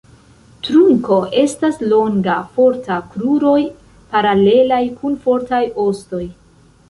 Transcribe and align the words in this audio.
Trunko 0.67 1.17
estas 1.41 1.75
longa, 1.91 2.37
forta; 2.55 2.97
kruroj 3.11 3.59
paralelaj 4.15 4.81
kun 5.03 5.19
fortaj 5.27 5.63
ostoj. 5.85 6.23